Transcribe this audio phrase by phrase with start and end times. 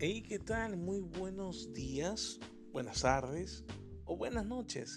[0.00, 0.76] Hey, ¿qué tal?
[0.76, 2.40] Muy buenos días,
[2.72, 3.64] buenas tardes
[4.04, 4.96] o buenas noches.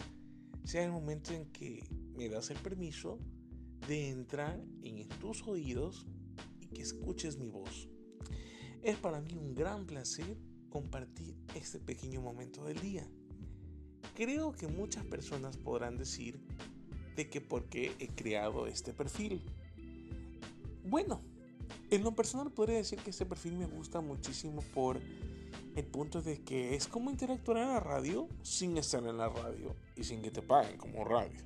[0.63, 3.19] Sea el momento en que me das el permiso
[3.87, 6.07] de entrar en tus oídos
[6.59, 7.87] y que escuches mi voz.
[8.81, 10.35] Es para mí un gran placer
[10.69, 13.07] compartir este pequeño momento del día.
[14.15, 16.41] Creo que muchas personas podrán decir
[17.15, 19.43] de que por qué he creado este perfil.
[20.83, 21.21] Bueno,
[21.89, 24.99] en lo personal podría decir que este perfil me gusta muchísimo por
[25.75, 29.75] el punto de que es como interactuar en la radio sin estar en la radio
[29.95, 31.39] y sin que te paguen como radio.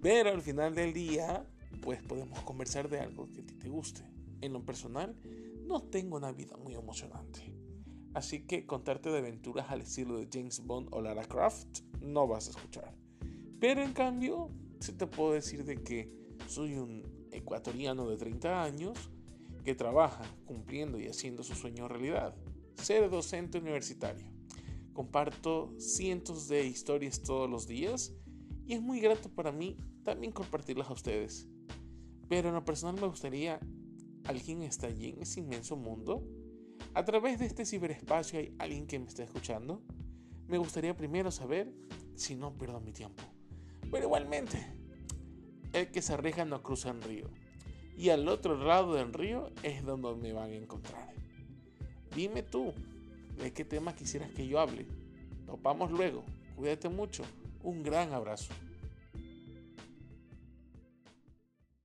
[0.00, 1.44] Pero al final del día,
[1.82, 4.02] pues podemos conversar de algo que a ti te guste.
[4.40, 5.16] En lo personal,
[5.66, 7.52] no tengo una vida muy emocionante.
[8.14, 12.46] Así que contarte de aventuras al estilo de James Bond o Lara Croft no vas
[12.46, 12.94] a escuchar.
[13.60, 14.50] Pero en cambio,
[14.80, 16.10] sí te puedo decir de que
[16.46, 17.02] soy un
[17.32, 19.10] ecuatoriano de 30 años
[19.66, 22.36] que trabaja cumpliendo y haciendo su sueño realidad,
[22.76, 24.24] ser docente universitario.
[24.92, 28.14] Comparto cientos de historias todos los días
[28.64, 31.48] y es muy grato para mí también compartirlas a ustedes.
[32.28, 33.58] Pero en lo personal me gustaría,
[34.22, 36.22] ¿alguien está allí en ese inmenso mundo?
[36.94, 39.82] A través de este ciberespacio hay alguien que me está escuchando.
[40.46, 41.74] Me gustaría primero saber
[42.14, 43.24] si no pierdo mi tiempo.
[43.90, 44.64] Pero igualmente,
[45.72, 47.28] el que se arriesga no cruza el río
[47.96, 51.14] y al otro lado del río es donde me van a encontrar.
[52.14, 52.72] Dime tú,
[53.38, 54.86] ¿de qué tema quisieras que yo hable?
[55.46, 56.24] Topamos luego.
[56.56, 57.24] Cuídate mucho.
[57.62, 58.52] Un gran abrazo.